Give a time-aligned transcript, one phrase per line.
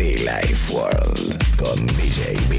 [0.00, 2.58] Life World con DJ B.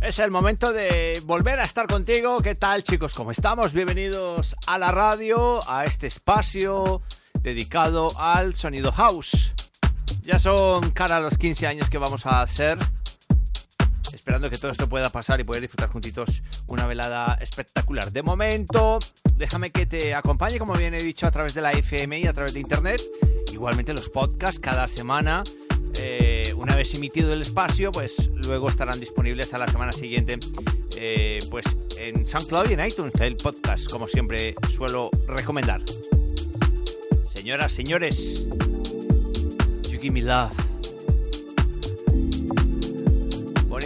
[0.00, 2.40] Es el momento de volver a estar contigo.
[2.40, 3.14] ¿Qué tal chicos?
[3.14, 3.72] ¿Cómo estamos?
[3.72, 7.02] Bienvenidos a la radio, a este espacio
[7.40, 9.54] dedicado al sonido house.
[10.22, 12.78] Ya son cara los 15 años que vamos a hacer.
[14.14, 18.12] Esperando que todo esto pueda pasar y poder disfrutar juntitos una velada espectacular.
[18.12, 18.98] De momento,
[19.36, 22.32] déjame que te acompañe, como bien he dicho, a través de la FM y a
[22.32, 23.02] través de internet.
[23.52, 25.42] Igualmente los podcasts cada semana.
[25.96, 30.38] Eh, una vez emitido el espacio, pues luego estarán disponibles a la semana siguiente,
[30.96, 31.64] eh, pues
[31.98, 35.82] en SoundCloud y en iTunes, el podcast, como siempre suelo recomendar.
[37.32, 38.46] Señoras, señores,
[39.90, 40.73] You Give Me Love.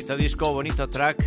[0.09, 1.19] Bonito disco, bonito track.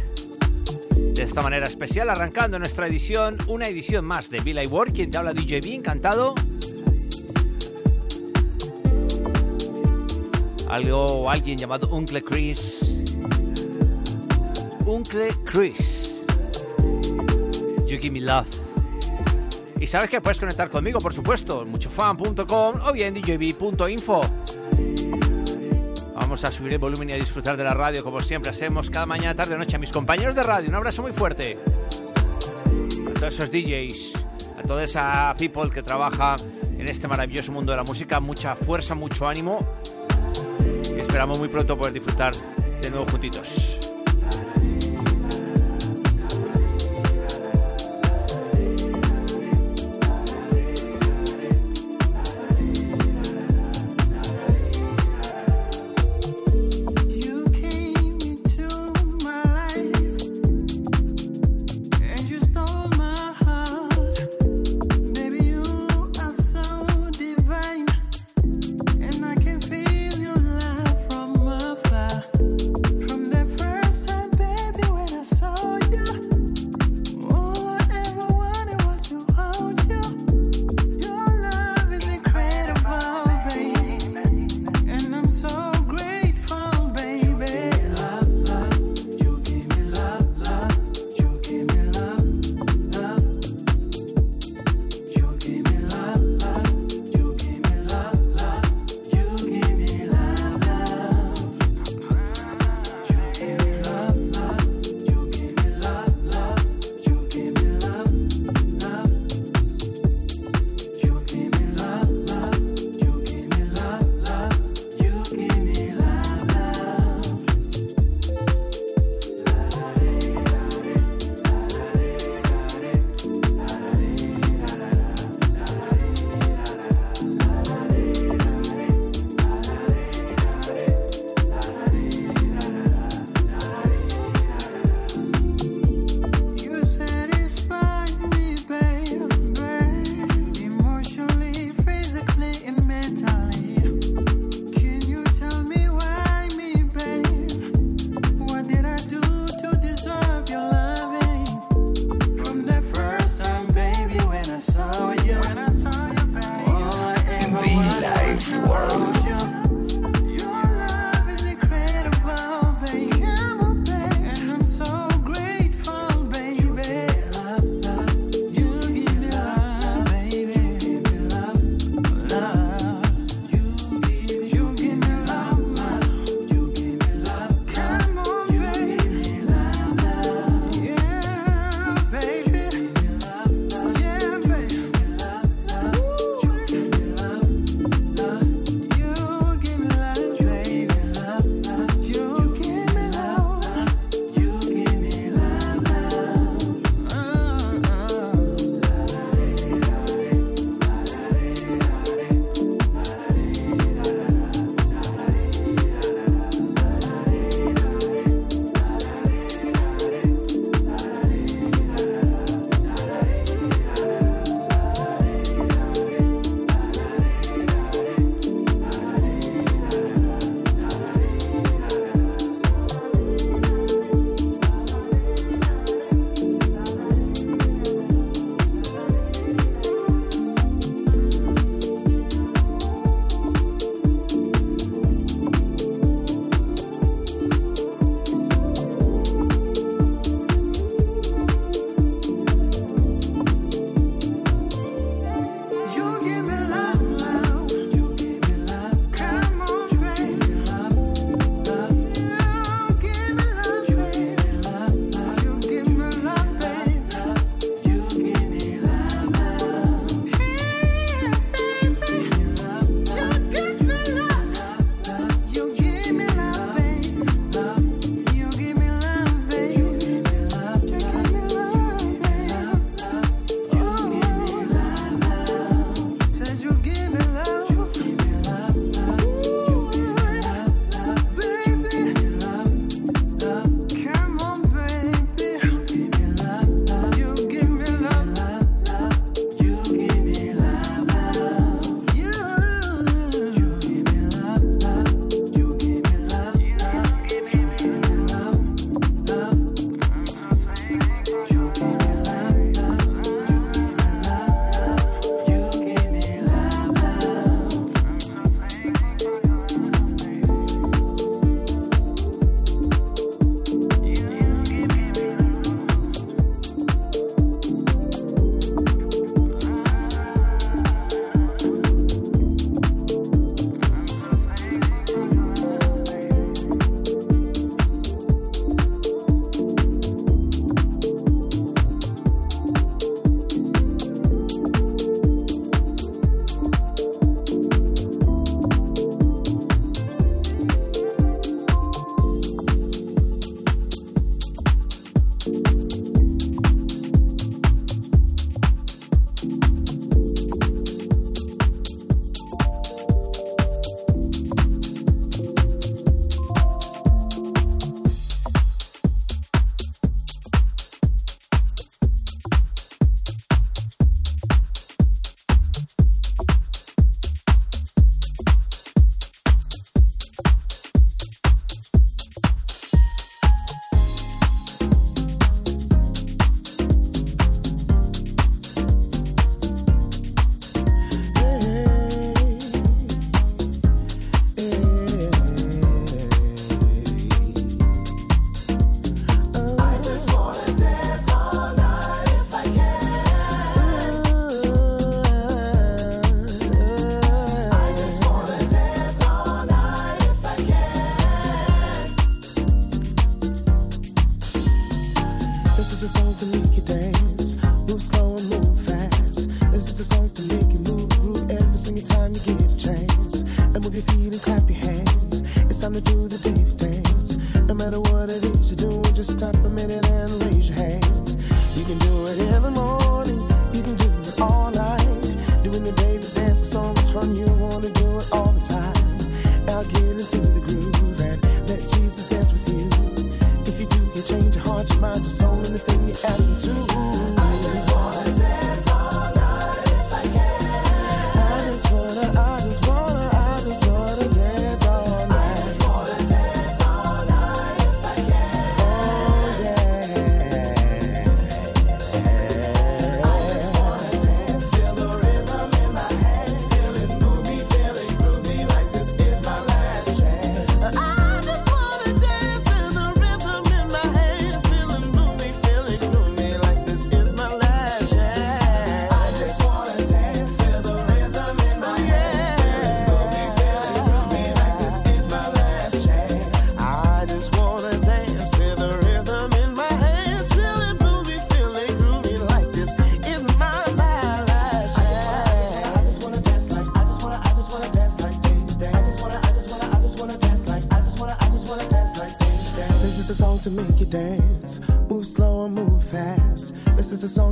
[1.14, 5.20] De esta manera especial, arrancando nuestra edición, una edición más de Billy Ward, quien te
[5.20, 6.34] habla DJ B, encantado.
[10.68, 13.04] Algo o alguien llamado Uncle Chris.
[14.88, 16.24] Uncle Chris.
[17.86, 18.48] You Give Me Love.
[19.80, 24.22] Y sabes que puedes conectar conmigo, por supuesto, muchofan.com o bien djb.info.
[26.16, 29.06] Vamos a subir el volumen y a disfrutar de la radio como siempre hacemos cada
[29.06, 29.76] mañana, tarde o noche.
[29.76, 31.58] A mis compañeros de radio, un abrazo muy fuerte.
[33.09, 34.26] A todos esos DJs,
[34.59, 36.36] a toda esa people que trabaja
[36.78, 39.59] en este maravilloso mundo de la música, mucha fuerza, mucho ánimo.
[40.96, 42.34] Y esperamos muy pronto poder disfrutar
[42.81, 43.81] de nuevo juntitos.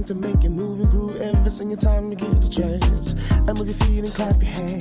[0.09, 3.13] to make it move and groove every single time you get a chance.
[3.31, 4.78] And move your feet and clap your hands.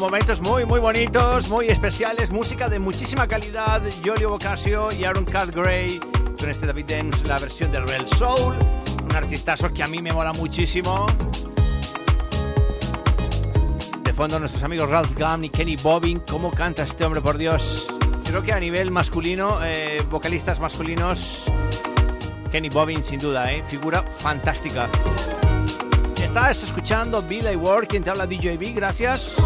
[0.00, 3.82] Momentos muy, muy bonitos, muy especiales, música de muchísima calidad.
[4.04, 5.98] Jolio Bocasio y Aaron Cat Gray
[6.38, 8.56] con este David Dance, la versión de Real Soul,
[9.04, 11.06] un artistazo que a mí me mola muchísimo.
[14.02, 16.20] De fondo, nuestros amigos Ralph Gum y Kenny Bobbin.
[16.28, 17.86] ¿Cómo canta este hombre, por Dios?
[18.24, 21.44] Creo que a nivel masculino, eh, vocalistas masculinos,
[22.52, 24.88] Kenny Bobbin, sin duda, eh, figura fantástica.
[26.22, 29.36] Estás escuchando Billy Ward, quien te habla DJB, gracias.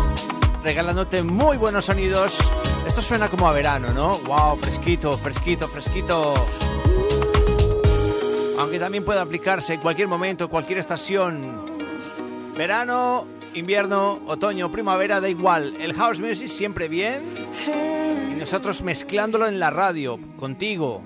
[0.64, 2.38] Regalándote muy buenos sonidos.
[2.86, 4.18] Esto suena como a verano, ¿no?
[4.18, 6.34] Wow, fresquito, fresquito, fresquito.
[8.60, 11.82] Aunque también puede aplicarse en cualquier momento, cualquier estación.
[12.56, 15.74] Verano, invierno, otoño, primavera, da igual.
[15.80, 17.22] El house music siempre bien.
[18.30, 21.02] Y nosotros mezclándolo en la radio, contigo.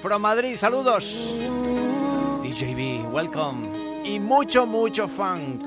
[0.00, 1.34] From Madrid, saludos.
[2.42, 5.62] DJB, welcome y mucho, mucho funk.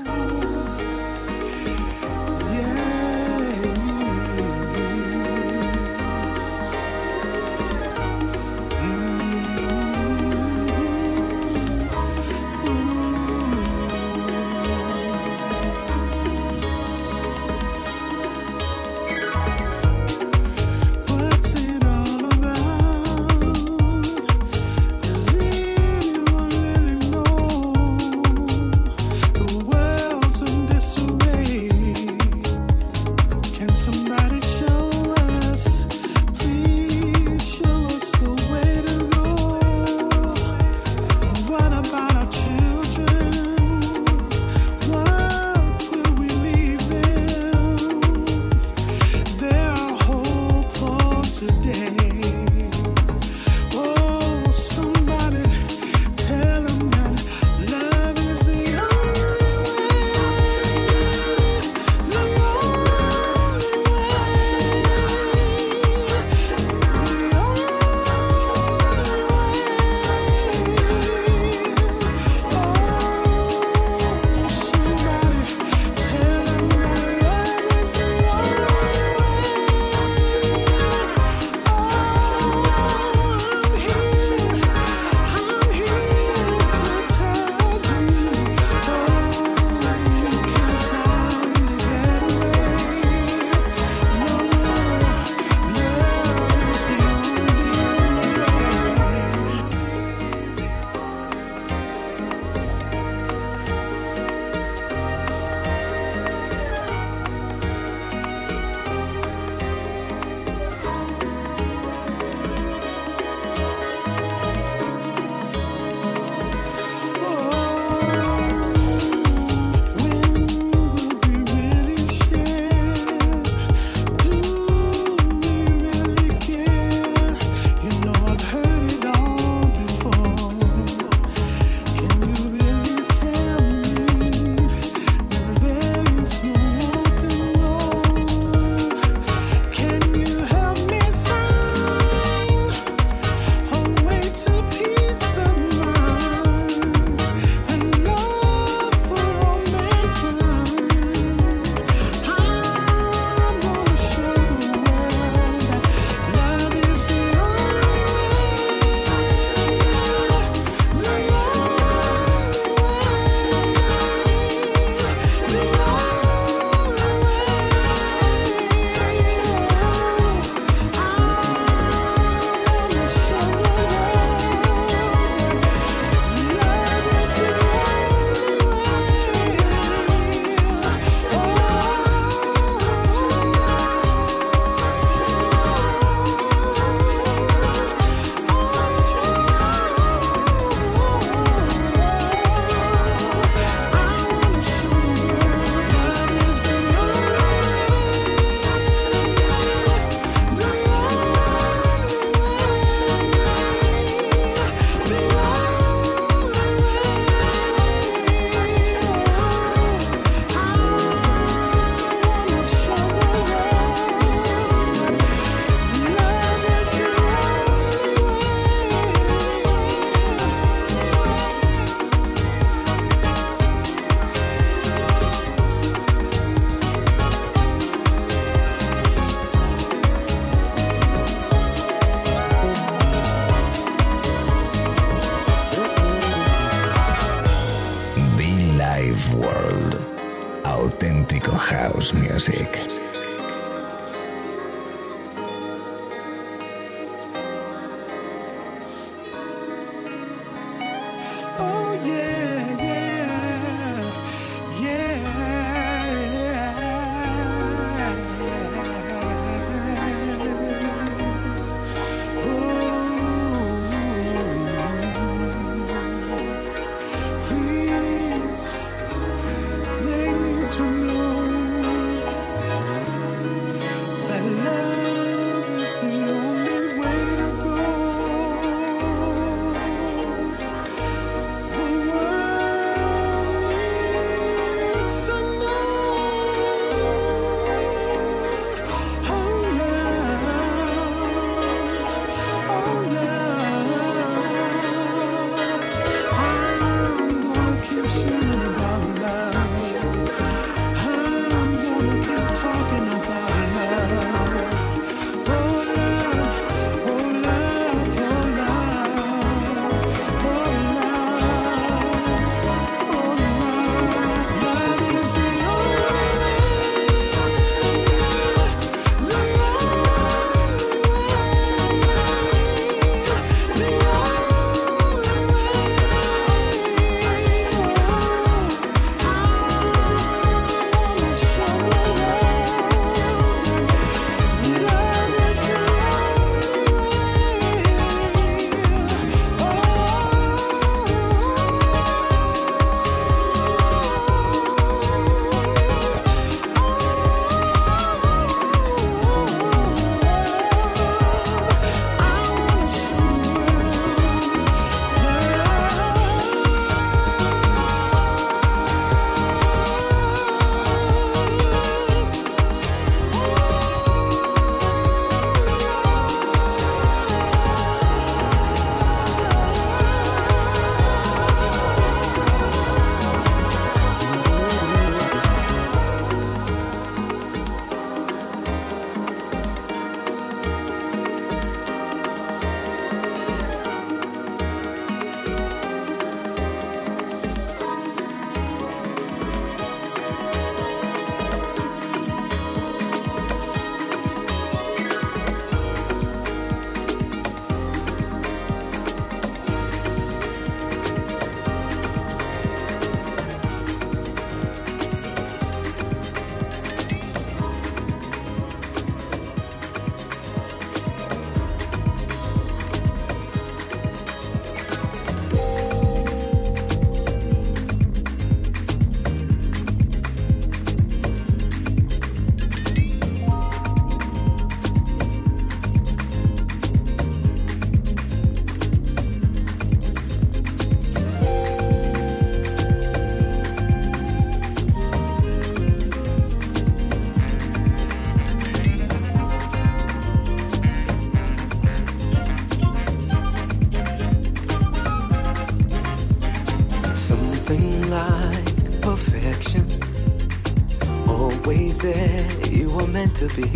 [453.48, 453.70] to be.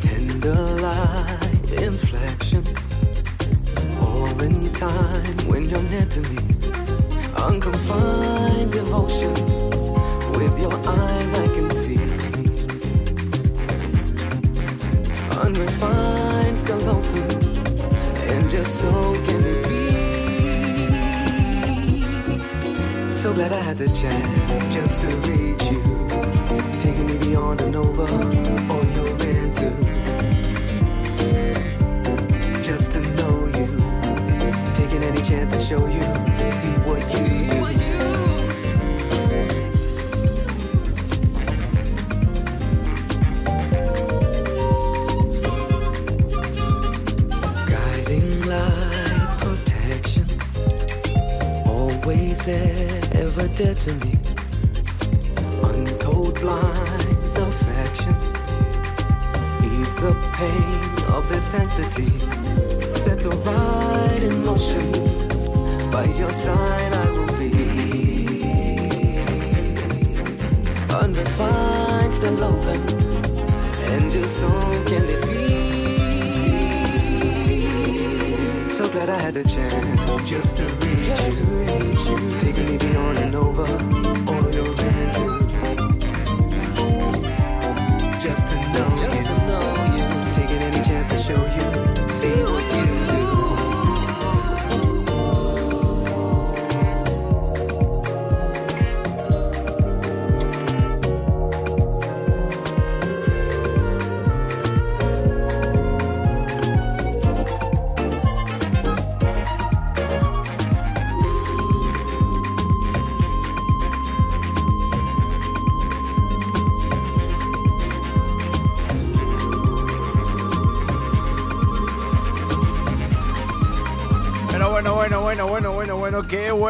[0.00, 2.64] Tender light inflection,
[4.00, 6.38] all in time when you're near to me.
[7.36, 9.34] Unconfined devotion,
[10.38, 11.98] with your eyes I can see.
[15.44, 17.30] Unrefined, still open,
[18.32, 19.86] and just so can it be.
[23.16, 25.45] So glad I had the chance just to be.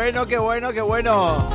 [0.06, 1.48] Bueno, qué bueno, qué bueno.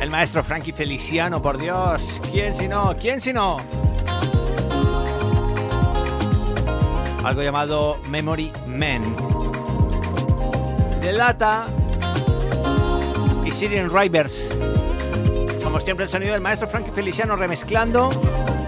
[0.00, 2.22] El maestro Frankie Feliciano, por Dios.
[2.32, 2.96] ¿Quién si no?
[2.98, 3.58] ¿Quién si no?
[7.22, 9.02] Algo llamado Memory Man.
[11.02, 11.66] De Lata
[13.44, 14.56] y Syrian Rivers.
[15.62, 18.08] Como siempre, el sonido del maestro Frankie Feliciano remezclando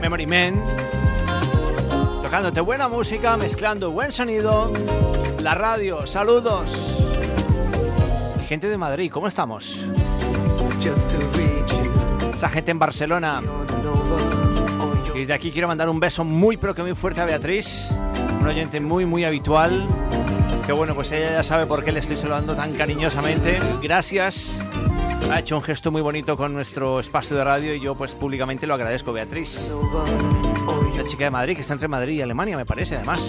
[0.03, 0.63] Memory Man.
[2.21, 4.71] Tocándote buena música, mezclando buen sonido.
[5.41, 6.88] La radio, saludos.
[8.49, 9.85] Gente de Madrid, ¿cómo estamos?
[12.35, 13.43] Esa gente en Barcelona.
[15.15, 17.91] Y you're de aquí quiero mandar un beso muy pero que muy fuerte a Beatriz,
[18.41, 19.87] un oyente muy muy habitual.
[20.65, 23.59] Que bueno, pues ella ya sabe por qué le estoy saludando tan cariñosamente.
[23.83, 24.57] Gracias.
[25.31, 28.67] Ha hecho un gesto muy bonito con nuestro espacio de radio y yo pues públicamente
[28.67, 29.71] lo agradezco, Beatriz.
[30.97, 33.23] La chica de Madrid, que está entre Madrid y Alemania, me parece, además.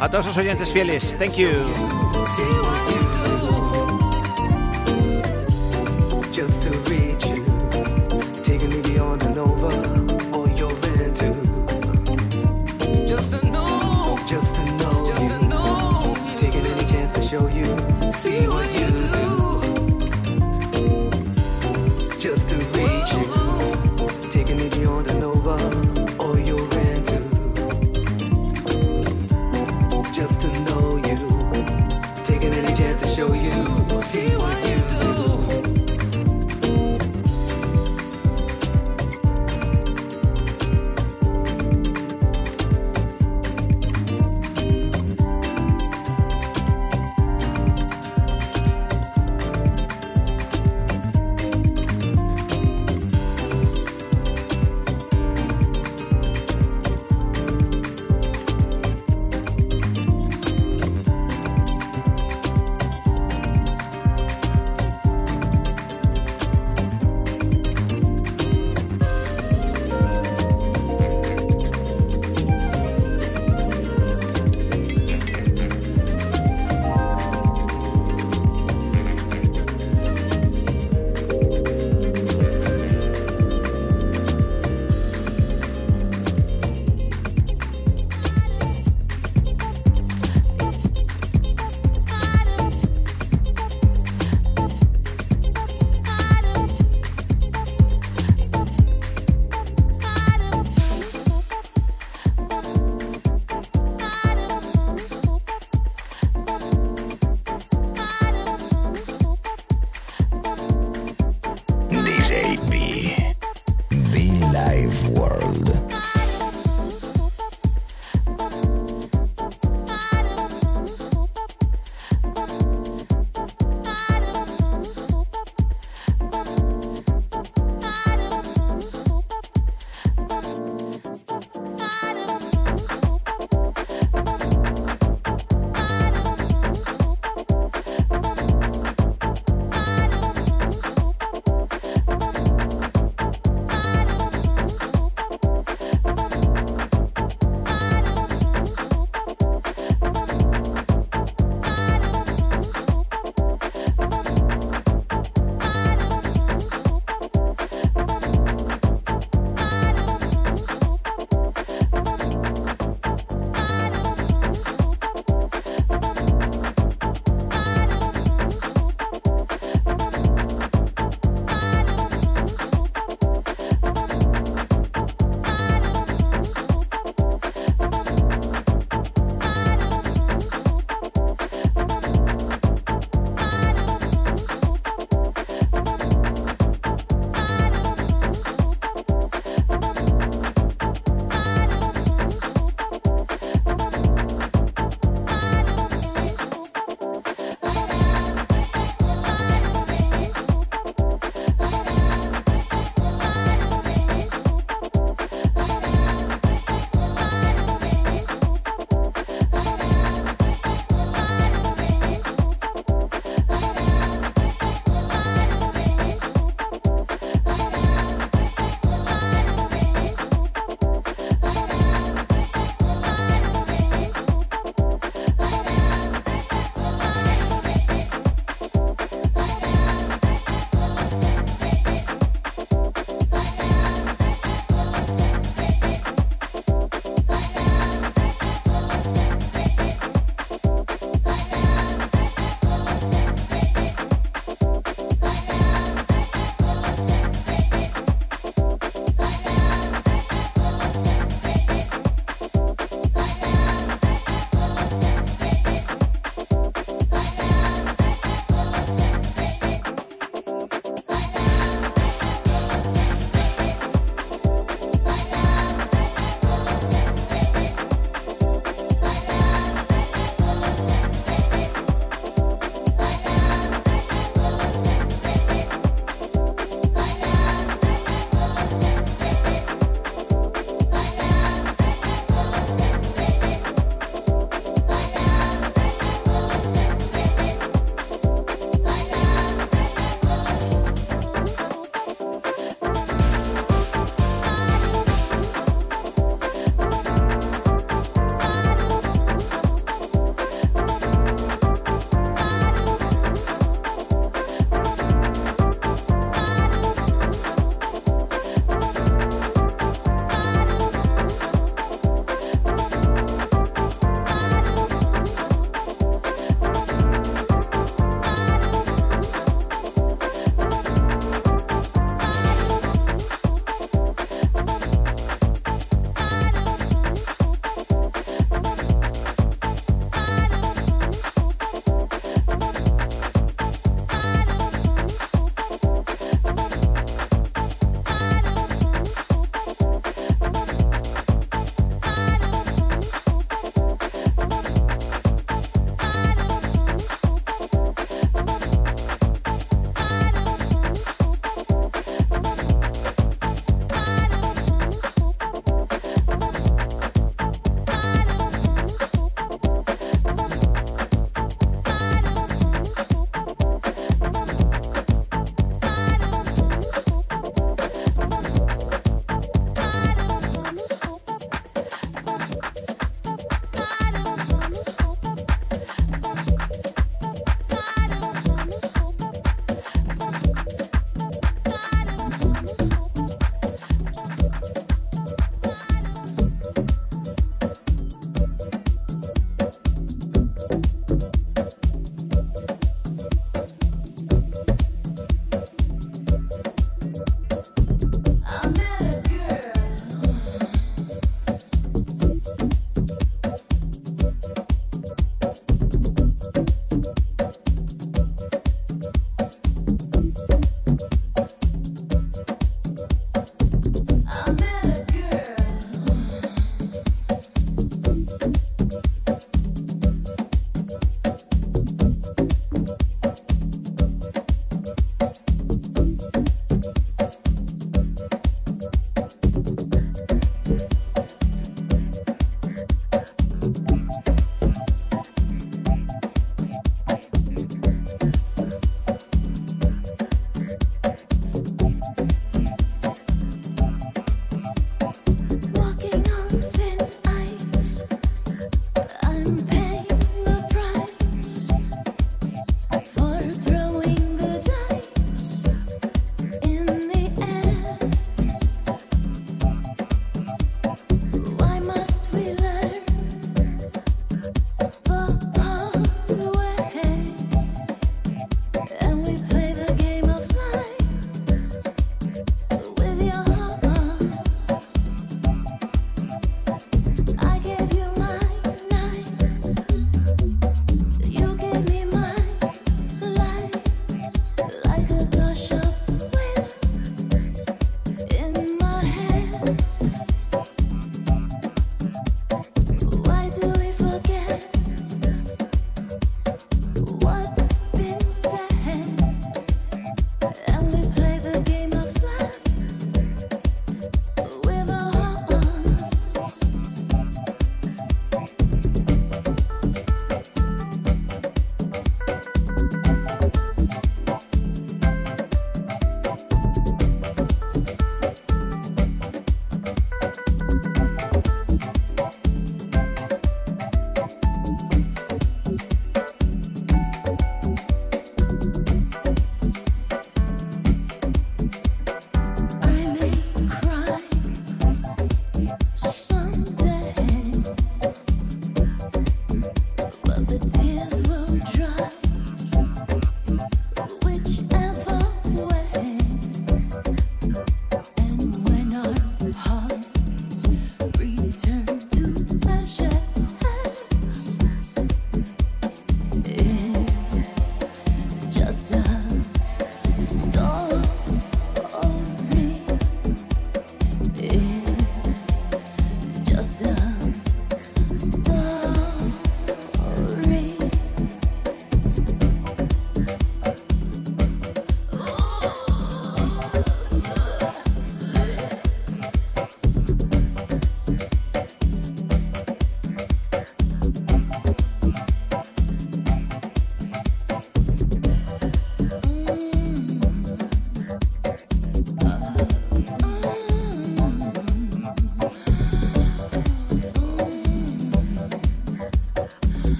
[0.00, 2.03] A todos los oyentes fieles, thank you.
[2.26, 3.03] See what you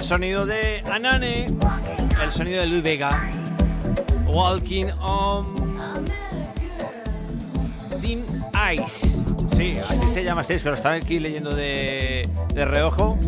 [0.00, 1.46] el sonido de Anane,
[2.22, 3.30] el sonido de Luis Vega.
[4.28, 5.44] Walking on
[8.00, 8.24] Thin
[8.74, 9.06] Ice.
[9.54, 13.18] Sí, así se llama, estáis, pero están aquí leyendo de, de reojo.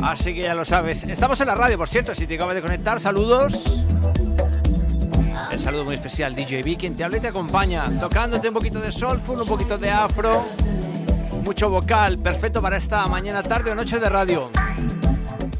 [0.00, 1.02] Así que ya lo sabes.
[1.02, 3.54] Estamos en la radio, por cierto, si te acabas de conectar, saludos.
[5.50, 8.78] El saludo muy especial, DJ B, quien te habla y te acompaña, tocándote un poquito
[8.78, 10.44] de soulful, un poquito de afro,
[11.44, 14.50] mucho vocal, perfecto para esta mañana, tarde o noche de radio.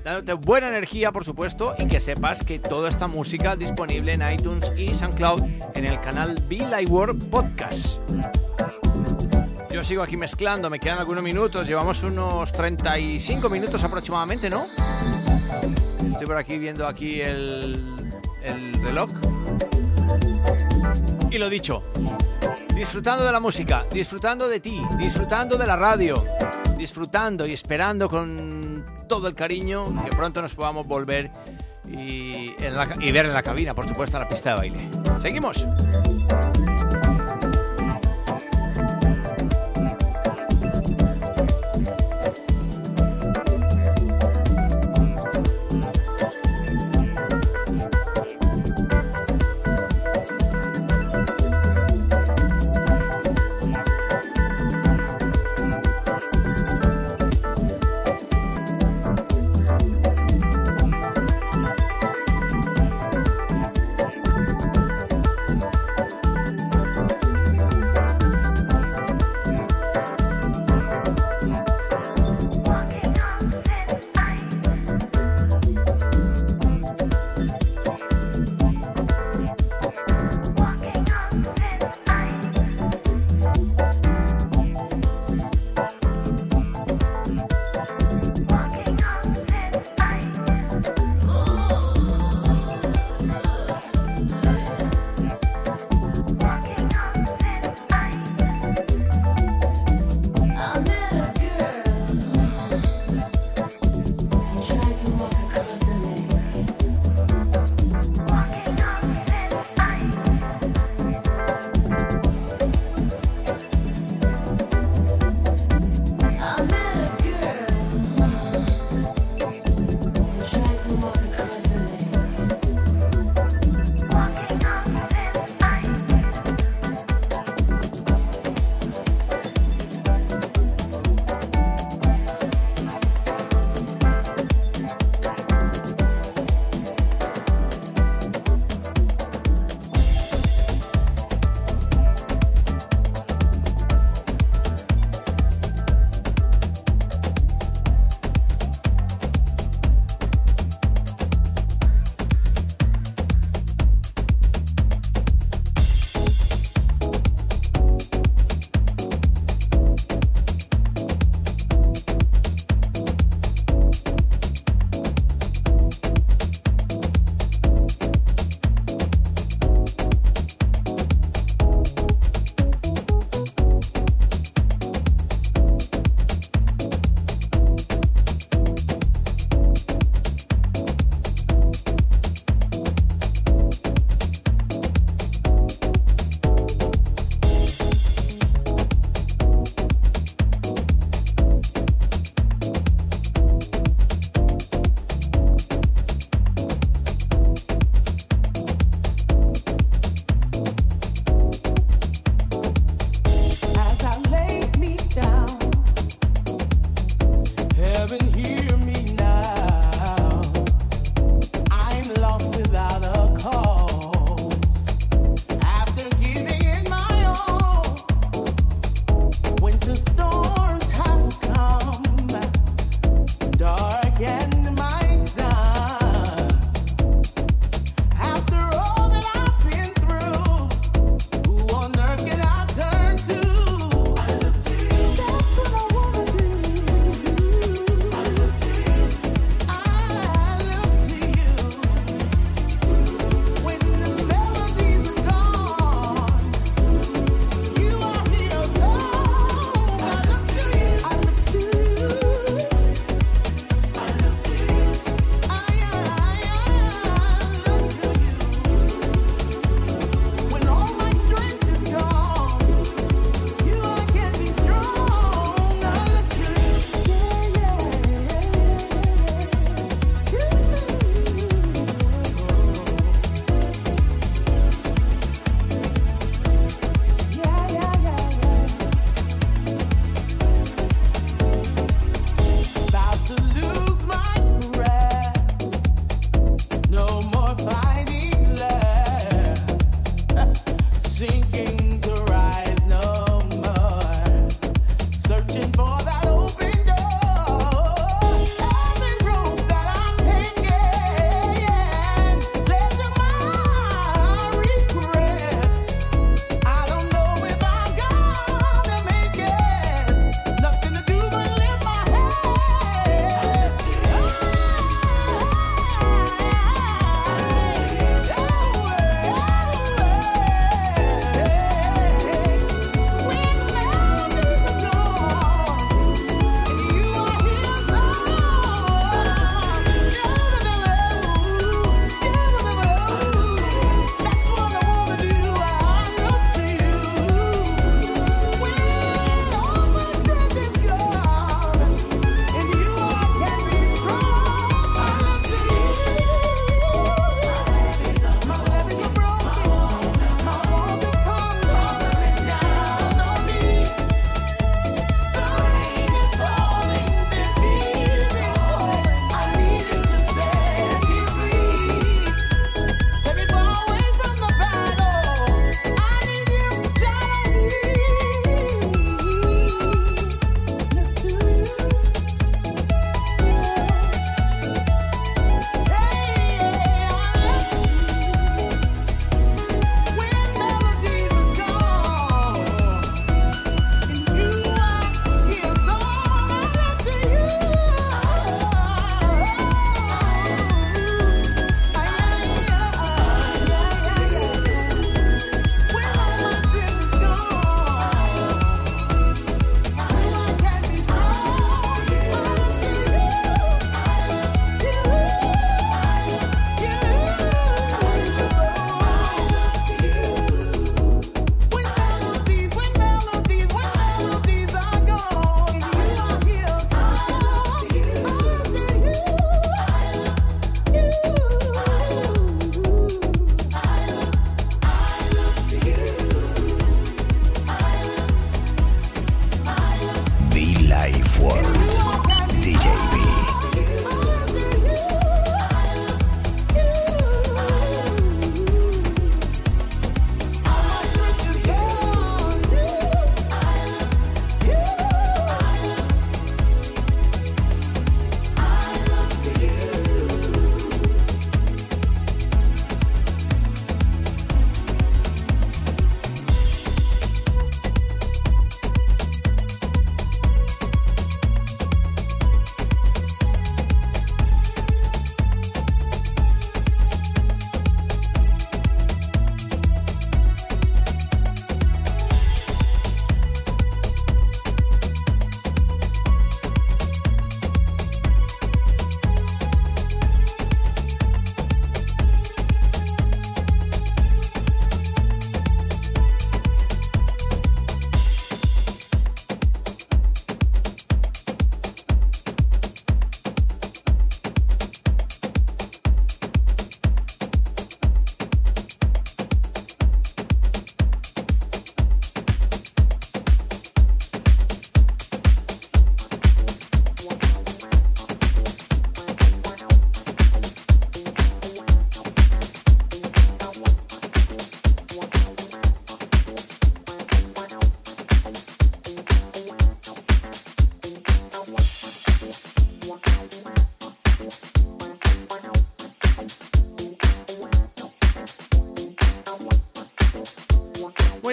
[0.02, 4.72] Dándote buena energía, por supuesto, y que sepas que toda esta música disponible en iTunes
[4.78, 5.42] y SoundCloud
[5.74, 7.98] en el canal Be Like World Podcast.
[9.70, 14.64] Yo sigo aquí mezclando, me quedan algunos minutos, llevamos unos 35 minutos aproximadamente, ¿no?
[16.10, 18.10] Estoy por aquí viendo aquí el,
[18.42, 19.10] el reloj.
[21.30, 21.82] Y lo dicho,
[22.74, 26.22] disfrutando de la música, disfrutando de ti, disfrutando de la radio,
[26.76, 31.30] disfrutando y esperando con todo el cariño que pronto nos podamos volver
[31.86, 32.54] y,
[33.12, 34.88] ver en la cabina, por supuesto, la pista de baile.
[35.20, 35.66] Seguimos.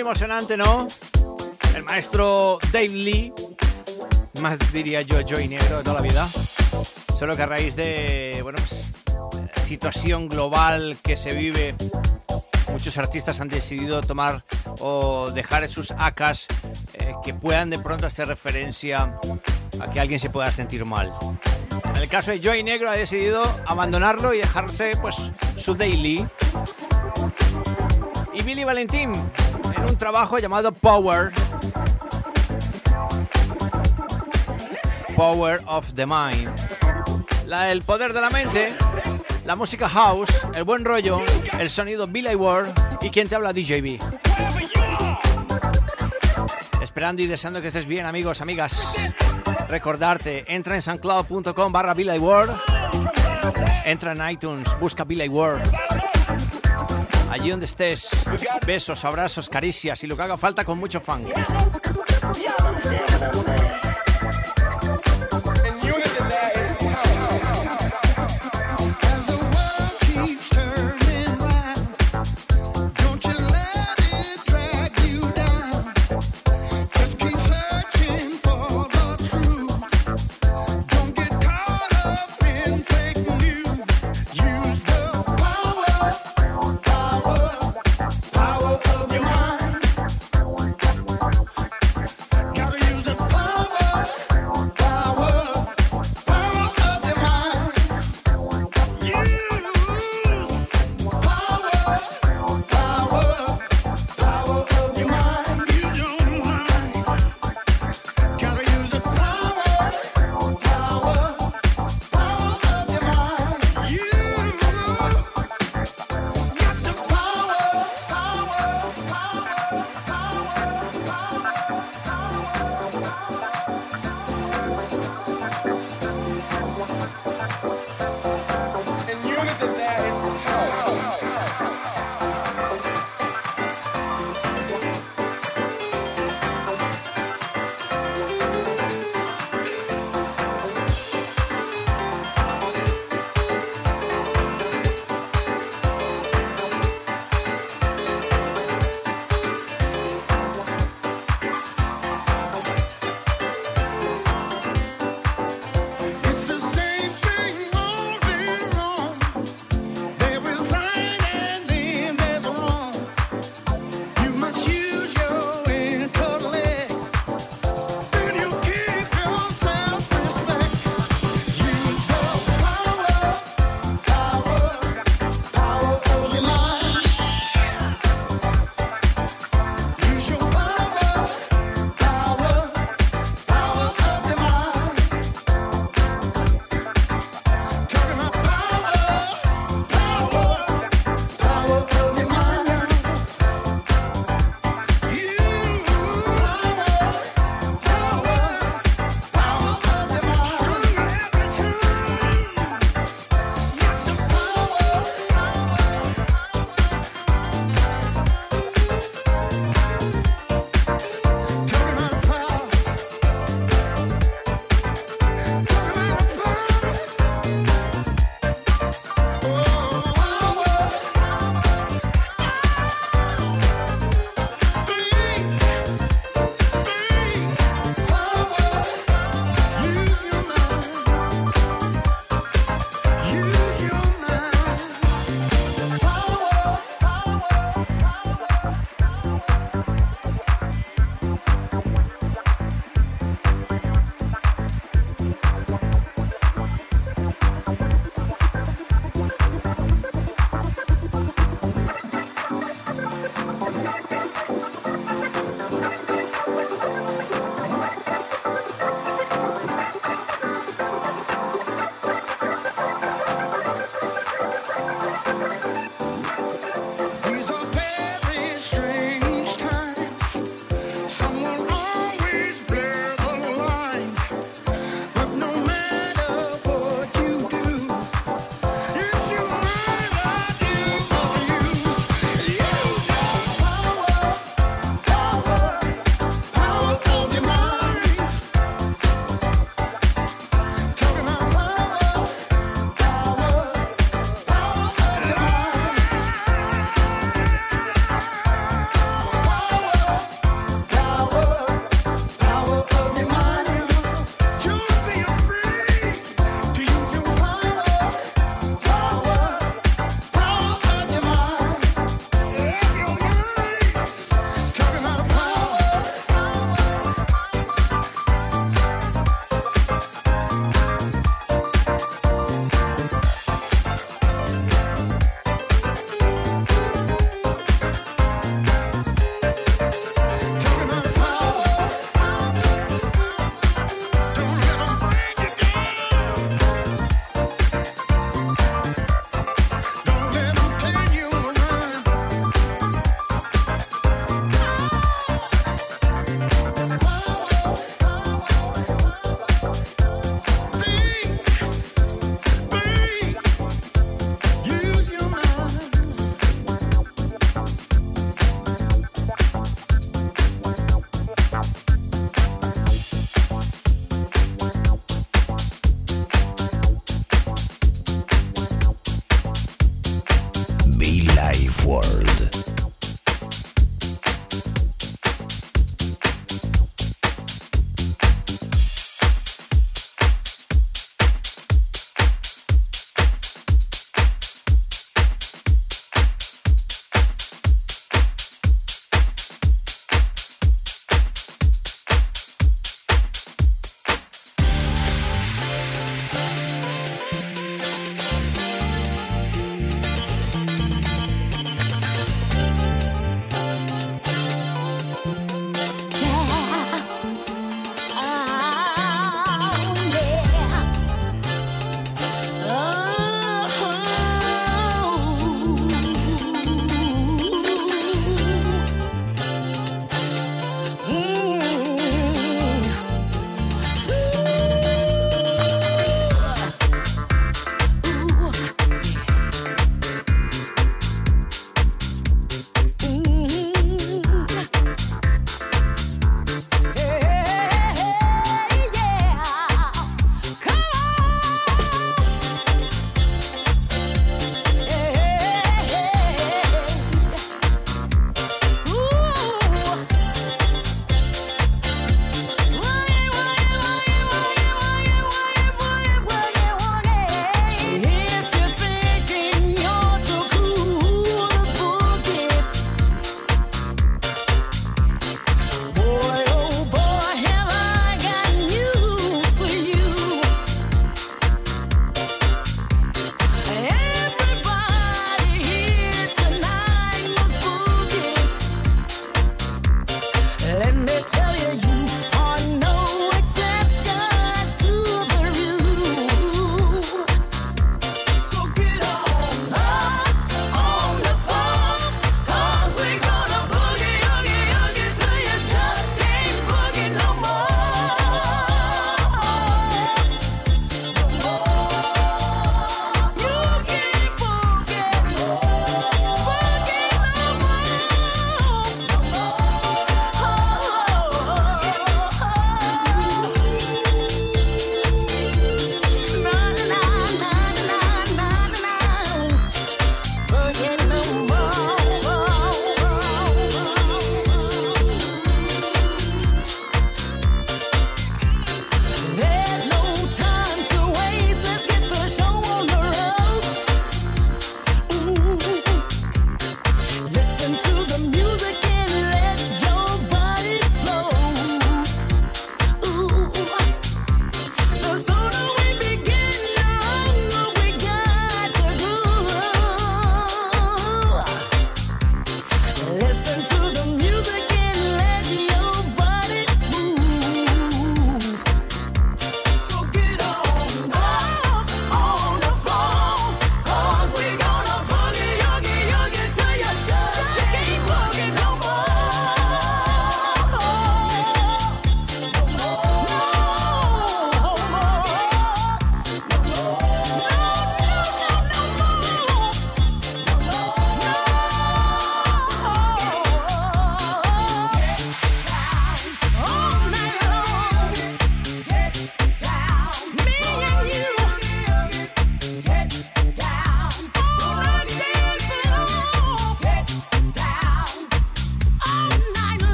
[0.00, 0.86] Impresionante, ¿no?
[1.74, 3.32] El maestro Dave Lee,
[4.40, 6.28] más diría yo Joey Negro de toda la vida.
[7.18, 8.92] Solo que a raíz de, bueno, pues,
[9.66, 11.74] situación global que se vive,
[12.72, 14.42] muchos artistas han decidido tomar
[14.80, 16.46] o dejar sus acas
[16.94, 19.18] eh, que puedan de pronto hacer referencia
[19.80, 21.12] a que alguien se pueda sentir mal.
[21.84, 25.16] En el caso de Joey Negro ha decidido abandonarlo y dejarse pues
[25.58, 26.26] su daily.
[28.32, 29.12] Y Billy Valentín
[29.88, 31.32] un trabajo llamado Power.
[35.16, 36.48] Power of the Mind.
[37.46, 38.72] La, el poder de la mente,
[39.44, 41.20] la música house, el buen rollo,
[41.58, 42.68] el sonido Billy Ward
[43.00, 43.98] y quien te habla DJB.
[46.80, 48.94] Esperando y deseando que estés bien amigos, amigas.
[49.68, 52.50] Recordarte, entra en soundcloud.com barra Billy Ward.
[53.84, 55.62] Entra en iTunes, busca Billy Ward.
[57.30, 58.10] Allí donde estés,
[58.66, 61.28] besos, abrazos, caricias y lo que haga falta con mucho funk.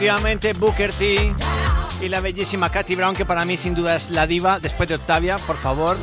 [0.00, 1.34] Definitivamente Booker T
[2.00, 4.94] y la bellísima Katy Brown, que para mí sin duda es la diva después de
[4.94, 5.98] Octavia, por favor.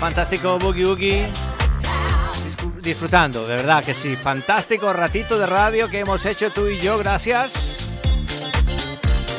[0.00, 1.30] Fantástico Boogie.
[1.30, 4.16] Disfr- Disfrutando, de verdad que sí.
[4.16, 7.88] Fantástico ratito de radio que hemos hecho tú y yo, gracias.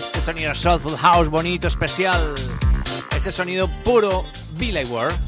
[0.05, 2.33] Este sonido Soulful House, bonito, especial.
[3.13, 5.19] Ese sonido puro Billy World